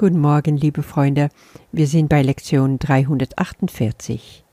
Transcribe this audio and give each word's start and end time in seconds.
Guten 0.00 0.20
Morgen, 0.20 0.56
liebe 0.56 0.84
Freunde. 0.84 1.28
Wir 1.72 1.88
sind 1.88 2.08
bei 2.08 2.22
Lektion 2.22 2.78
348. 2.78 4.44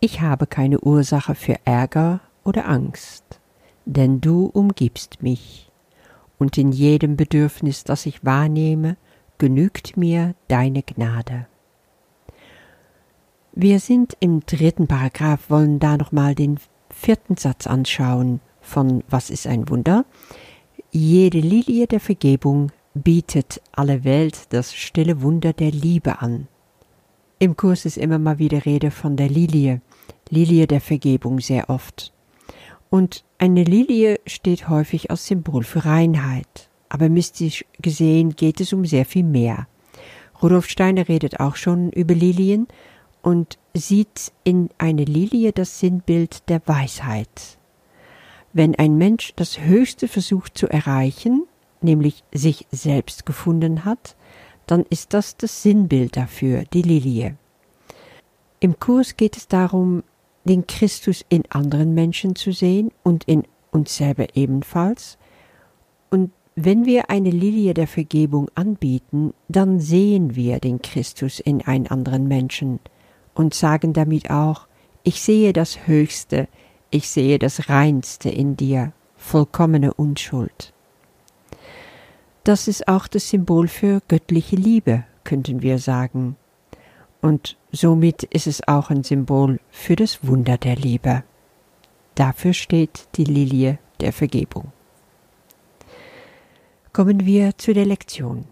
Ich 0.00 0.20
habe 0.20 0.48
keine 0.48 0.80
Ursache 0.80 1.36
für 1.36 1.54
Ärger 1.64 2.18
oder 2.42 2.68
Angst, 2.68 3.22
denn 3.84 4.20
du 4.20 4.46
umgibst 4.46 5.22
mich, 5.22 5.70
und 6.36 6.58
in 6.58 6.72
jedem 6.72 7.16
Bedürfnis, 7.16 7.84
das 7.84 8.06
ich 8.06 8.24
wahrnehme, 8.24 8.96
genügt 9.38 9.96
mir 9.96 10.34
deine 10.48 10.82
Gnade. 10.82 11.46
Wir 13.52 13.78
sind 13.78 14.16
im 14.18 14.40
dritten 14.46 14.88
Paragraph, 14.88 15.48
wollen 15.48 15.78
da 15.78 15.96
nochmal 15.96 16.34
den 16.34 16.58
vierten 16.90 17.36
Satz 17.36 17.68
anschauen 17.68 18.40
von 18.60 19.04
Was 19.08 19.30
ist 19.30 19.46
ein 19.46 19.68
Wunder? 19.68 20.04
Jede 20.90 21.38
Lilie 21.38 21.86
der 21.86 22.00
Vergebung 22.00 22.72
bietet 22.94 23.60
alle 23.72 24.04
Welt 24.04 24.46
das 24.50 24.74
stille 24.74 25.22
Wunder 25.22 25.52
der 25.52 25.70
Liebe 25.70 26.20
an. 26.20 26.48
Im 27.38 27.56
Kurs 27.56 27.84
ist 27.84 27.96
immer 27.96 28.18
mal 28.18 28.38
wieder 28.38 28.64
Rede 28.64 28.90
von 28.90 29.16
der 29.16 29.28
Lilie, 29.28 29.80
Lilie 30.28 30.66
der 30.66 30.80
Vergebung 30.80 31.40
sehr 31.40 31.70
oft. 31.70 32.12
Und 32.90 33.24
eine 33.38 33.64
Lilie 33.64 34.20
steht 34.26 34.68
häufig 34.68 35.10
als 35.10 35.26
Symbol 35.26 35.64
für 35.64 35.84
Reinheit, 35.84 36.68
aber 36.88 37.08
mystisch 37.08 37.64
gesehen 37.80 38.36
geht 38.36 38.60
es 38.60 38.72
um 38.72 38.84
sehr 38.84 39.06
viel 39.06 39.24
mehr. 39.24 39.66
Rudolf 40.42 40.68
Steiner 40.68 41.08
redet 41.08 41.40
auch 41.40 41.56
schon 41.56 41.90
über 41.90 42.14
Lilien 42.14 42.68
und 43.22 43.58
sieht 43.74 44.32
in 44.44 44.68
eine 44.78 45.04
Lilie 45.04 45.52
das 45.52 45.80
Sinnbild 45.80 46.48
der 46.48 46.60
Weisheit. 46.66 47.58
Wenn 48.52 48.74
ein 48.74 48.98
Mensch 48.98 49.32
das 49.36 49.60
Höchste 49.60 50.08
versucht 50.08 50.58
zu 50.58 50.68
erreichen, 50.68 51.46
nämlich 51.84 52.24
sich 52.32 52.66
selbst 52.70 53.26
gefunden 53.26 53.84
hat, 53.84 54.16
dann 54.66 54.84
ist 54.90 55.14
das 55.14 55.36
das 55.36 55.62
Sinnbild 55.62 56.16
dafür, 56.16 56.64
die 56.72 56.82
Lilie. 56.82 57.36
Im 58.60 58.78
Kurs 58.78 59.16
geht 59.16 59.36
es 59.36 59.48
darum, 59.48 60.04
den 60.44 60.66
Christus 60.66 61.24
in 61.28 61.42
anderen 61.50 61.94
Menschen 61.94 62.36
zu 62.36 62.52
sehen 62.52 62.90
und 63.02 63.24
in 63.24 63.44
uns 63.70 63.96
selber 63.96 64.26
ebenfalls. 64.34 65.18
Und 66.10 66.30
wenn 66.54 66.84
wir 66.84 67.10
eine 67.10 67.30
Lilie 67.30 67.74
der 67.74 67.86
Vergebung 67.86 68.48
anbieten, 68.54 69.32
dann 69.48 69.80
sehen 69.80 70.36
wir 70.36 70.60
den 70.60 70.82
Christus 70.82 71.40
in 71.40 71.62
einen 71.62 71.86
anderen 71.86 72.28
Menschen 72.28 72.80
und 73.34 73.54
sagen 73.54 73.92
damit 73.92 74.30
auch, 74.30 74.66
ich 75.02 75.22
sehe 75.22 75.52
das 75.52 75.86
Höchste, 75.86 76.48
ich 76.90 77.08
sehe 77.08 77.38
das 77.38 77.68
Reinste 77.68 78.28
in 78.28 78.56
dir, 78.56 78.92
vollkommene 79.16 79.94
Unschuld. 79.94 80.72
Das 82.44 82.66
ist 82.66 82.88
auch 82.88 83.06
das 83.06 83.28
Symbol 83.28 83.68
für 83.68 84.00
göttliche 84.08 84.56
Liebe, 84.56 85.04
könnten 85.22 85.62
wir 85.62 85.78
sagen. 85.78 86.36
Und 87.20 87.56
somit 87.70 88.24
ist 88.24 88.48
es 88.48 88.66
auch 88.66 88.90
ein 88.90 89.04
Symbol 89.04 89.60
für 89.70 89.94
das 89.94 90.26
Wunder 90.26 90.58
der 90.58 90.74
Liebe. 90.74 91.22
Dafür 92.16 92.52
steht 92.52 93.06
die 93.14 93.24
Lilie 93.24 93.78
der 94.00 94.12
Vergebung. 94.12 94.72
Kommen 96.92 97.24
wir 97.24 97.56
zu 97.56 97.72
der 97.72 97.86
Lektion. 97.86 98.44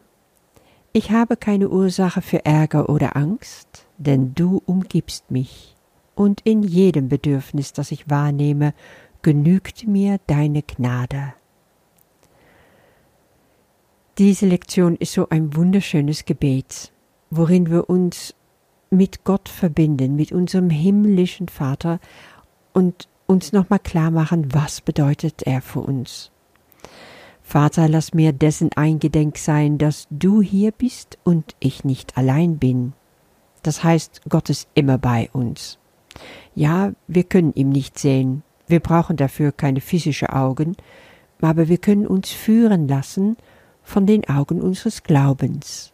Ich 0.93 1.11
habe 1.11 1.37
keine 1.37 1.69
Ursache 1.69 2.23
für 2.23 2.45
Ärger 2.45 2.89
oder 2.89 3.17
Angst, 3.17 3.87
denn 3.99 4.35
du 4.35 4.63
umgibst 4.67 5.31
mich, 5.31 5.75
und 6.15 6.41
in 6.45 6.63
jedem 6.63 7.09
Bedürfnis, 7.09 7.73
das 7.73 7.91
ich 7.91 8.09
wahrnehme, 8.09 8.73
genügt 9.23 9.87
mir 9.87 10.19
deine 10.27 10.63
Gnade. 10.63 11.35
Diese 14.21 14.45
Lektion 14.45 14.97
ist 14.97 15.15
so 15.15 15.31
ein 15.31 15.57
wunderschönes 15.57 16.27
Gebet, 16.27 16.93
worin 17.31 17.71
wir 17.71 17.89
uns 17.89 18.35
mit 18.91 19.25
Gott 19.25 19.49
verbinden, 19.49 20.15
mit 20.15 20.31
unserem 20.31 20.69
himmlischen 20.69 21.49
Vater 21.49 22.01
und 22.75 23.09
uns 23.27 23.53
nochmal 23.53 23.79
klar 23.79 24.11
machen, 24.11 24.53
was 24.53 24.83
bedeutet 24.83 25.45
er 25.45 25.63
für 25.63 25.81
uns. 25.81 26.31
Vater, 27.43 27.89
lass 27.89 28.13
mir 28.13 28.35
dessen 28.35 28.69
eingedenk 28.77 29.39
sein, 29.39 29.79
dass 29.79 30.07
du 30.11 30.43
hier 30.43 30.73
bist 30.73 31.17
und 31.25 31.57
ich 31.59 31.85
nicht 31.85 32.19
allein 32.19 32.59
bin. 32.59 32.93
Das 33.63 33.83
heißt, 33.83 34.21
Gott 34.29 34.51
ist 34.51 34.69
immer 34.75 34.99
bei 34.99 35.31
uns. 35.33 35.79
Ja, 36.55 36.93
wir 37.07 37.25
können 37.25 37.55
ihn 37.55 37.71
nicht 37.71 37.99
sehen, 37.99 38.43
wir 38.67 38.81
brauchen 38.81 39.17
dafür 39.17 39.51
keine 39.51 39.81
physischen 39.81 40.29
Augen, 40.29 40.77
aber 41.41 41.69
wir 41.69 41.79
können 41.79 42.07
uns 42.07 42.29
führen 42.29 42.87
lassen 42.87 43.39
von 43.91 44.07
den 44.07 44.29
Augen 44.29 44.63
unseres 44.63 45.03
Glaubens. 45.03 45.93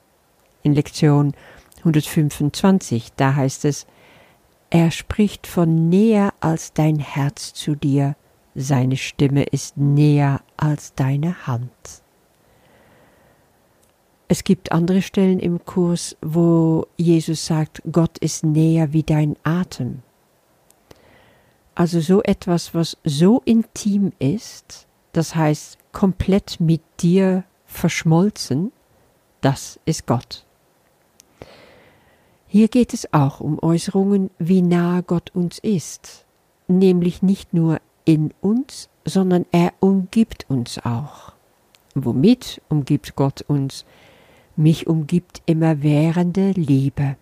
In 0.62 0.74
Lektion 0.74 1.32
125, 1.78 3.12
da 3.16 3.34
heißt 3.34 3.64
es, 3.64 3.86
er 4.70 4.90
spricht 4.90 5.46
von 5.46 5.88
näher 5.88 6.34
als 6.40 6.72
dein 6.72 6.98
Herz 6.98 7.54
zu 7.54 7.74
dir, 7.74 8.14
seine 8.54 8.96
Stimme 8.96 9.44
ist 9.44 9.76
näher 9.76 10.40
als 10.56 10.94
deine 10.94 11.46
Hand. 11.46 11.70
Es 14.28 14.44
gibt 14.44 14.72
andere 14.72 15.02
Stellen 15.02 15.38
im 15.38 15.64
Kurs, 15.64 16.16
wo 16.20 16.86
Jesus 16.96 17.46
sagt, 17.46 17.82
Gott 17.90 18.18
ist 18.18 18.44
näher 18.44 18.92
wie 18.92 19.04
dein 19.04 19.36
Atem. 19.44 20.02
Also 21.74 22.00
so 22.00 22.22
etwas, 22.22 22.74
was 22.74 22.96
so 23.04 23.40
intim 23.44 24.12
ist, 24.18 24.86
das 25.12 25.34
heißt 25.34 25.78
komplett 25.92 26.58
mit 26.58 26.82
dir 27.00 27.44
verschmolzen, 27.76 28.72
das 29.40 29.78
ist 29.84 30.06
Gott. 30.06 30.44
Hier 32.48 32.68
geht 32.68 32.94
es 32.94 33.12
auch 33.12 33.40
um 33.40 33.62
Äußerungen, 33.62 34.30
wie 34.38 34.62
nah 34.62 35.00
Gott 35.00 35.30
uns 35.34 35.58
ist, 35.58 36.24
nämlich 36.68 37.22
nicht 37.22 37.52
nur 37.52 37.80
in 38.04 38.32
uns, 38.40 38.88
sondern 39.04 39.46
er 39.52 39.72
umgibt 39.80 40.46
uns 40.48 40.78
auch. 40.84 41.32
Womit 41.94 42.60
umgibt 42.68 43.16
Gott 43.16 43.42
uns? 43.42 43.84
Mich 44.54 44.86
umgibt 44.86 45.42
immerwährende 45.46 46.52
Liebe. 46.52 47.16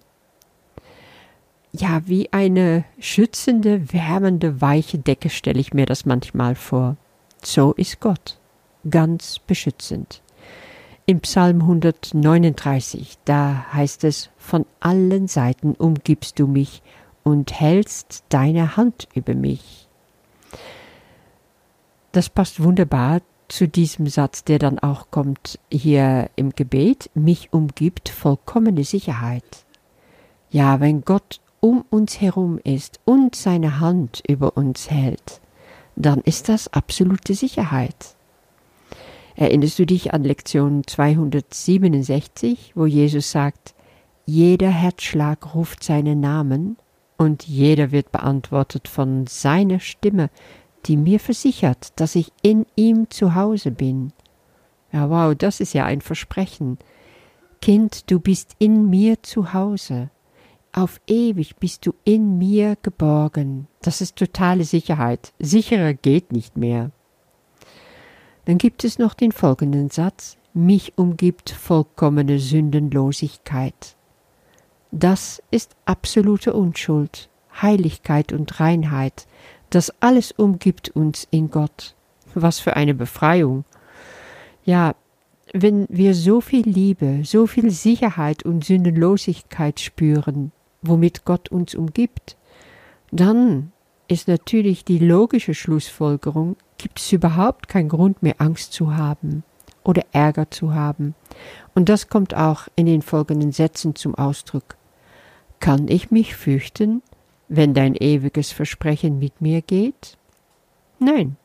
Ja, 1.73 2.03
wie 2.07 2.33
eine 2.33 2.85
schützende, 3.01 3.93
wärmende, 3.93 4.61
weiche 4.61 4.99
Decke 4.99 5.31
stelle 5.31 5.59
ich 5.59 5.75
mir 5.75 5.87
das 5.87 6.07
manchmal 6.07 6.55
vor. 6.55 6.97
So 7.43 7.73
ist 7.73 7.99
Gott, 8.01 8.39
ganz 8.89 9.41
beschützend. 9.41 10.23
Im 11.07 11.21
Psalm 11.21 11.61
139, 11.61 13.19
da 13.27 13.67
heißt 13.75 14.05
es, 14.05 14.31
von 14.39 14.65
allen 14.81 15.29
Seiten 15.29 15.75
umgibst 15.75 16.39
du 16.39 16.47
mich 16.47 16.83
und 17.23 17.53
hältst 17.61 18.25
deine 18.31 18.79
Hand 18.79 19.09
über 19.13 19.35
mich. 19.35 19.87
Das 22.13 22.31
passt 22.31 22.63
wunderbar 22.63 23.21
zu 23.49 23.69
diesem 23.69 24.07
Satz, 24.07 24.45
der 24.45 24.59
dann 24.59 24.79
auch 24.79 25.11
kommt 25.11 25.59
hier 25.71 26.31
im 26.37 26.55
Gebet, 26.55 27.11
mich 27.13 27.53
umgibt 27.53 28.09
vollkommene 28.09 28.85
Sicherheit. 28.85 29.67
Ja, 30.49 30.81
wenn 30.81 31.03
Gott 31.03 31.43
um 31.61 31.85
uns 31.91 32.23
herum 32.23 32.59
ist 32.65 32.99
und 33.05 33.35
seine 33.35 33.79
Hand 33.79 34.23
über 34.27 34.57
uns 34.57 34.91
hält, 34.91 35.43
dann 35.97 36.21
ist 36.23 36.49
das 36.49 36.73
absolute 36.73 37.35
Sicherheit. 37.35 38.17
Erinnerst 39.37 39.79
du 39.79 39.87
dich 39.87 40.15
an 40.15 40.23
Lektion 40.23 40.83
267, 40.87 42.73
wo 42.75 42.87
Jesus 42.87 43.31
sagt, 43.31 43.75
jeder 44.27 44.71
Herzschlag 44.71 45.55
ruft 45.55 45.83
seinen 45.83 46.21
Namen 46.21 46.77
und 47.17 47.47
jeder 47.47 47.93
wird 47.93 48.13
beantwortet 48.13 48.89
von 48.89 49.27
seiner 49.27 49.81
Stimme, 49.81 50.31
die 50.87 50.97
mir 50.97 51.21
versichert, 51.21 51.93
dass 51.97 52.15
ich 52.15 52.33
in 52.43 52.67
ihm 52.77 53.11
zu 53.11 53.35
Hause 53.35 53.71
bin. 53.71 54.13
Ja, 54.93 55.11
wow, 55.11 55.35
das 55.35 55.61
ist 55.61 55.73
ja 55.73 55.85
ein 55.85 56.01
Versprechen. 56.01 56.79
Kind, 57.61 58.11
du 58.11 58.21
bist 58.21 58.55
in 58.59 58.89
mir 58.89 59.23
zu 59.23 59.53
Hause. 59.53 60.11
Auf 60.73 61.01
ewig 61.07 61.57
bist 61.57 61.87
du 61.87 61.95
in 62.05 62.39
mir 62.39 62.77
geborgen. 62.83 63.69
Das 63.83 64.01
ist 64.01 64.17
totale 64.17 64.65
Sicherheit. 64.65 65.33
Sicherer 65.39 65.95
geht 65.95 66.33
nicht 66.33 66.57
mehr. 66.57 66.91
Dann 68.45 68.59
gibt 68.59 68.85
es 68.85 68.99
noch 68.99 69.15
den 69.15 69.33
folgenden 69.33 69.91
Satz, 69.91 70.37
mich 70.53 70.97
umgibt 70.97 71.51
vollkommene 71.51 72.39
Sündenlosigkeit. 72.39 73.97
Das 74.93 75.43
ist 75.51 75.75
absolute 75.87 76.53
Unschuld, 76.53 77.29
Heiligkeit 77.61 78.33
und 78.33 78.61
Reinheit, 78.61 79.27
das 79.71 79.93
alles 80.01 80.31
umgibt 80.31 80.91
uns 80.91 81.27
in 81.31 81.51
Gott. 81.51 81.95
Was 82.35 82.61
für 82.61 82.77
eine 82.77 82.95
Befreiung. 82.95 83.65
Ja, 84.65 84.95
wenn 85.53 85.87
wir 85.89 86.15
so 86.15 86.41
viel 86.41 86.69
Liebe, 86.69 87.21
so 87.25 87.47
viel 87.47 87.71
Sicherheit 87.71 88.45
und 88.45 88.65
Sündenlosigkeit 88.65 89.81
spüren, 89.81 90.53
womit 90.83 91.25
Gott 91.25 91.49
uns 91.51 91.75
umgibt, 91.75 92.37
dann 93.11 93.73
ist 94.09 94.29
natürlich 94.29 94.85
die 94.85 94.99
logische 94.99 95.55
Schlussfolgerung, 95.55 96.57
gibt 96.79 96.99
es 96.99 97.13
überhaupt 97.13 97.69
keinen 97.69 97.89
Grund 97.89 98.23
mehr 98.23 98.37
Angst 98.39 98.73
zu 98.73 98.97
haben 98.97 99.45
oder 99.85 100.03
Ärger 100.13 100.51
zu 100.51 100.75
haben. 100.75 101.15
Und 101.75 101.89
das 101.89 102.09
kommt 102.09 102.35
auch 102.35 102.69
in 102.77 102.87
den 102.87 103.03
folgenden 103.03 103.53
Sätzen 103.53 103.95
zum 103.95 104.15
Ausdruck. 104.15 104.77
Kann 105.61 105.89
ich 105.89 106.11
mich 106.11 106.35
fürchten, 106.35 107.03
wenn 107.49 107.75
dein 107.75 107.95
ewiges 107.95 108.53
Versprechen 108.53 109.19
mit 109.19 109.41
mir 109.41 109.63
geht? 109.63 110.17
Nein, 110.99 111.37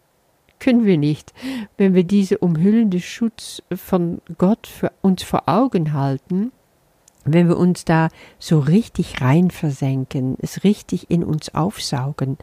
können 0.59 0.85
wir 0.85 0.97
nicht, 0.97 1.33
wenn 1.77 1.93
wir 1.93 2.03
diese 2.03 2.37
umhüllende 2.37 2.99
Schutz 2.99 3.61
von 3.73 4.21
Gott 4.37 4.67
für 4.67 4.91
uns 5.01 5.23
vor 5.23 5.43
Augen 5.47 5.93
halten, 5.93 6.51
wenn 7.25 7.47
wir 7.47 7.57
uns 7.57 7.85
da 7.85 8.09
so 8.39 8.59
richtig 8.59 9.21
rein 9.21 9.51
versenken, 9.51 10.37
es 10.41 10.63
richtig 10.63 11.09
in 11.09 11.23
uns 11.23 11.53
aufsaugen, 11.53 12.37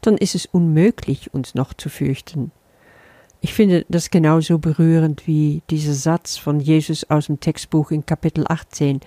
dann 0.00 0.16
ist 0.16 0.34
es 0.34 0.46
unmöglich, 0.46 1.32
uns 1.34 1.54
noch 1.54 1.74
zu 1.74 1.88
fürchten. 1.88 2.52
Ich 3.40 3.54
finde 3.54 3.86
das 3.88 4.10
genauso 4.10 4.58
berührend 4.58 5.26
wie 5.26 5.62
dieser 5.70 5.94
Satz 5.94 6.36
von 6.36 6.58
Jesus 6.58 7.08
aus 7.08 7.26
dem 7.26 7.38
Textbuch 7.38 7.92
in 7.92 8.04
Kapitel 8.04 8.44
18. 8.48 9.00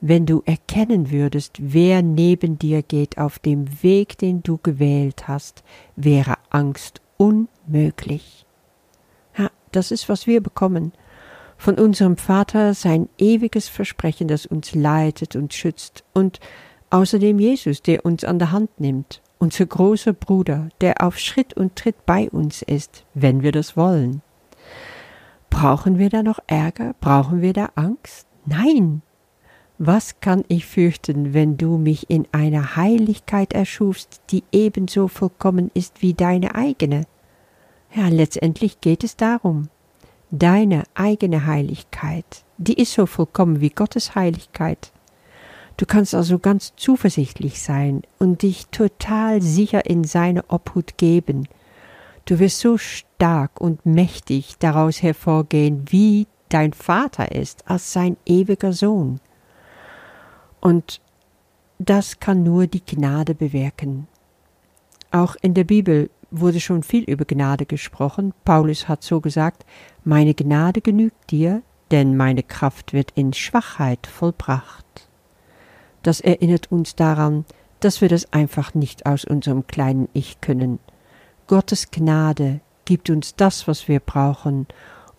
Wenn 0.00 0.26
du 0.26 0.42
erkennen 0.46 1.10
würdest, 1.10 1.58
wer 1.60 2.02
neben 2.02 2.58
dir 2.58 2.82
geht 2.82 3.18
auf 3.18 3.38
dem 3.38 3.82
Weg, 3.82 4.18
den 4.18 4.42
du 4.42 4.58
gewählt 4.58 5.26
hast, 5.26 5.64
wäre 5.96 6.34
Angst 6.50 7.00
unmöglich. 7.16 8.46
Ja, 9.36 9.50
das 9.72 9.90
ist, 9.90 10.08
was 10.08 10.26
wir 10.26 10.40
bekommen. 10.40 10.92
Von 11.56 11.76
unserem 11.76 12.16
Vater 12.16 12.74
sein 12.74 13.08
ewiges 13.18 13.68
Versprechen, 13.68 14.26
das 14.26 14.46
uns 14.46 14.74
leitet 14.74 15.36
und 15.36 15.54
schützt, 15.54 16.02
und 16.12 16.40
außerdem 16.90 17.38
Jesus, 17.38 17.82
der 17.82 18.04
uns 18.04 18.24
an 18.24 18.40
der 18.40 18.50
Hand 18.50 18.80
nimmt, 18.80 19.22
unser 19.42 19.66
großer 19.66 20.12
Bruder, 20.12 20.68
der 20.80 21.02
auf 21.02 21.18
Schritt 21.18 21.52
und 21.54 21.74
Tritt 21.74 22.06
bei 22.06 22.30
uns 22.30 22.62
ist, 22.62 23.04
wenn 23.12 23.42
wir 23.42 23.50
das 23.50 23.76
wollen. 23.76 24.22
Brauchen 25.50 25.98
wir 25.98 26.10
da 26.10 26.22
noch 26.22 26.38
Ärger? 26.46 26.94
Brauchen 27.00 27.42
wir 27.42 27.52
da 27.52 27.70
Angst? 27.74 28.28
Nein. 28.46 29.02
Was 29.78 30.20
kann 30.20 30.44
ich 30.46 30.64
fürchten, 30.64 31.34
wenn 31.34 31.56
du 31.56 31.76
mich 31.76 32.08
in 32.08 32.28
einer 32.30 32.76
Heiligkeit 32.76 33.52
erschufst, 33.52 34.20
die 34.30 34.44
ebenso 34.52 35.08
vollkommen 35.08 35.72
ist 35.74 36.02
wie 36.02 36.14
deine 36.14 36.54
eigene? 36.54 37.02
Ja, 37.92 38.06
letztendlich 38.10 38.80
geht 38.80 39.02
es 39.02 39.16
darum. 39.16 39.70
Deine 40.30 40.84
eigene 40.94 41.46
Heiligkeit, 41.46 42.44
die 42.58 42.80
ist 42.80 42.92
so 42.92 43.06
vollkommen 43.06 43.60
wie 43.60 43.70
Gottes 43.70 44.14
Heiligkeit. 44.14 44.91
Du 45.76 45.86
kannst 45.86 46.14
also 46.14 46.38
ganz 46.38 46.74
zuversichtlich 46.76 47.60
sein 47.62 48.02
und 48.18 48.42
dich 48.42 48.66
total 48.68 49.40
sicher 49.40 49.86
in 49.86 50.04
seine 50.04 50.44
Obhut 50.48 50.96
geben. 50.98 51.48
Du 52.24 52.38
wirst 52.38 52.60
so 52.60 52.78
stark 52.78 53.60
und 53.60 53.84
mächtig 53.84 54.56
daraus 54.58 55.02
hervorgehen, 55.02 55.84
wie 55.88 56.26
dein 56.48 56.72
Vater 56.72 57.32
ist, 57.32 57.68
als 57.68 57.92
sein 57.92 58.16
ewiger 58.26 58.72
Sohn. 58.72 59.20
Und 60.60 61.00
das 61.78 62.20
kann 62.20 62.44
nur 62.44 62.66
die 62.66 62.84
Gnade 62.84 63.34
bewirken. 63.34 64.06
Auch 65.10 65.36
in 65.42 65.54
der 65.54 65.64
Bibel 65.64 66.10
wurde 66.30 66.60
schon 66.60 66.82
viel 66.82 67.04
über 67.04 67.24
Gnade 67.24 67.66
gesprochen. 67.66 68.32
Paulus 68.44 68.88
hat 68.88 69.02
so 69.02 69.20
gesagt, 69.20 69.64
meine 70.04 70.34
Gnade 70.34 70.80
genügt 70.80 71.30
dir, 71.30 71.62
denn 71.90 72.16
meine 72.16 72.42
Kraft 72.42 72.92
wird 72.92 73.10
in 73.14 73.32
Schwachheit 73.32 74.06
vollbracht. 74.06 75.08
Das 76.02 76.20
erinnert 76.20 76.70
uns 76.72 76.96
daran, 76.96 77.44
dass 77.80 78.00
wir 78.00 78.08
das 78.08 78.32
einfach 78.32 78.74
nicht 78.74 79.06
aus 79.06 79.24
unserem 79.24 79.66
kleinen 79.66 80.08
Ich 80.12 80.40
können. 80.40 80.78
Gottes 81.46 81.90
Gnade 81.90 82.60
gibt 82.84 83.10
uns 83.10 83.34
das, 83.36 83.68
was 83.68 83.88
wir 83.88 84.00
brauchen, 84.00 84.66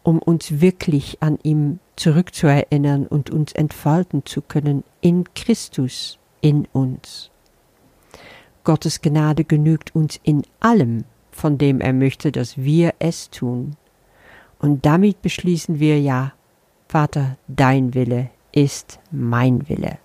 um 0.04 0.20
uns 0.20 0.62
wirklich 0.62 1.22
an 1.22 1.40
ihm 1.44 1.80
zurückzuerinnern 1.96 3.08
und 3.08 3.30
uns 3.30 3.54
entfalten 3.54 4.26
zu 4.26 4.42
können 4.42 4.84
in 5.02 5.26
Christus 5.34 6.20
in 6.42 6.68
uns. 6.74 7.30
Gottes 8.64 9.02
Gnade 9.02 9.44
genügt 9.44 9.96
uns 9.96 10.20
in 10.24 10.44
allem, 10.60 11.06
von 11.32 11.58
dem 11.58 11.82
er 11.82 11.94
möchte, 11.94 12.32
dass 12.32 12.58
wir 12.58 12.94
es 13.00 13.30
tun. 13.30 13.76
Und 14.60 14.86
damit 14.86 15.22
beschließen 15.22 15.80
wir 15.80 16.00
ja, 16.00 16.34
Vater, 16.88 17.38
dein 17.48 17.94
Wille 17.94 18.30
ist 18.54 19.00
mein 19.12 19.68
Wille. 19.68 19.98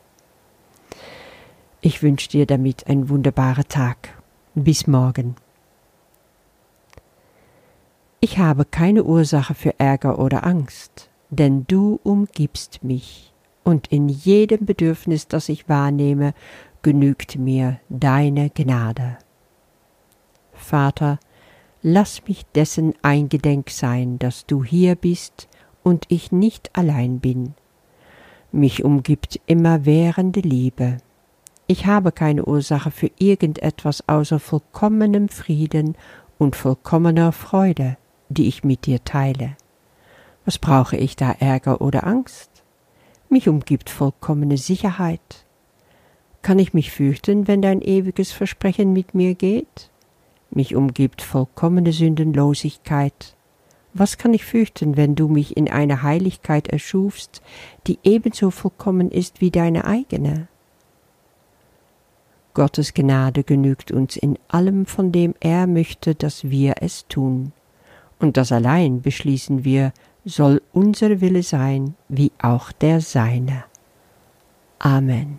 Ich 1.81 2.03
wünsche 2.03 2.29
dir 2.29 2.45
damit 2.45 2.89
einen 2.89 3.09
wunderbaren 3.09 3.69
Tag. 3.69 4.21
Bis 4.55 4.89
morgen. 4.89 5.37
Ich 8.19 8.39
habe 8.39 8.65
keine 8.65 9.05
Ursache 9.05 9.55
für 9.55 9.79
Ärger 9.79 10.19
oder 10.19 10.45
Angst, 10.45 11.09
denn 11.31 11.67
du 11.69 12.01
umgibst 12.03 12.83
mich, 12.83 13.33
und 13.63 13.87
in 13.93 14.09
jedem 14.09 14.67
Bedürfnis, 14.67 15.29
das 15.29 15.49
ich 15.49 15.69
wahrnehme, 15.69 16.35
genügt 16.83 17.37
mir 17.37 17.79
deine 17.89 18.51
Gnade. 18.51 19.19
Vater, 20.53 21.21
lass 21.83 22.27
mich 22.27 22.45
dessen 22.57 22.95
eingedenk 23.03 23.71
sein, 23.71 24.19
dass 24.19 24.47
du 24.47 24.65
hier 24.65 24.97
bist 24.97 25.47
und 25.85 26.07
ich 26.09 26.33
nicht 26.33 26.77
allein 26.77 27.21
bin. 27.21 27.55
Mich 28.51 28.85
umgibt 28.85 29.39
immerwährende 29.47 30.41
Liebe. 30.41 30.97
Ich 31.71 31.85
habe 31.85 32.13
keine 32.13 32.47
Ursache 32.47 32.91
für 32.91 33.11
irgendetwas 33.19 34.09
außer 34.09 34.41
vollkommenem 34.41 35.29
Frieden 35.29 35.99
und 36.39 36.57
vollkommener 36.57 37.31
Freude, 37.31 37.99
die 38.31 38.49
ich 38.49 38.65
mit 38.65 38.87
dir 38.87 39.05
teile. 39.05 39.55
Was 40.47 40.59
brauche 40.59 40.97
ich 40.97 41.15
da 41.15 41.31
Ärger 41.31 41.83
oder 41.83 42.07
Angst? 42.07 42.49
Mich 43.29 43.51
umgibt 43.51 43.91
vollkommene 43.91 44.57
Sicherheit. 44.57 45.45
Kann 46.41 46.59
ich 46.59 46.73
mich 46.73 46.91
fürchten, 46.91 47.47
wenn 47.47 47.61
dein 47.61 47.83
ewiges 47.83 48.33
Versprechen 48.33 48.95
mit 48.95 49.15
mir 49.15 49.35
geht? 49.35 49.91
Mich 50.49 50.75
umgibt 50.75 51.21
vollkommene 51.21 51.93
Sündenlosigkeit. 51.93 53.37
Was 53.93 54.17
kann 54.17 54.33
ich 54.33 54.47
fürchten, 54.47 54.97
wenn 54.97 55.15
du 55.15 55.29
mich 55.29 55.55
in 55.55 55.71
eine 55.71 56.03
Heiligkeit 56.03 56.69
erschufst, 56.69 57.43
die 57.87 57.99
ebenso 58.05 58.51
vollkommen 58.51 59.11
ist 59.11 59.43
wie 59.43 59.51
deine 59.51 59.85
eigene? 59.85 60.49
Gottes 62.59 62.93
Gnade 62.93 63.45
genügt 63.45 63.93
uns 63.93 64.17
in 64.17 64.37
allem, 64.49 64.85
von 64.85 65.13
dem 65.13 65.33
er 65.39 65.69
möchte, 65.69 66.17
dass 66.17 66.51
wir 66.51 66.75
es 66.81 67.07
tun. 67.07 67.53
Und 68.19 68.37
das 68.37 68.51
allein 68.51 69.01
beschließen 69.01 69.65
wir, 69.65 69.93
soll 70.25 70.61
unser 70.73 71.21
Wille 71.21 71.45
sein, 71.45 71.95
wie 72.09 72.33
auch 72.43 72.73
der 72.73 73.01
seine. 73.01 73.63
Amen. 74.81 75.39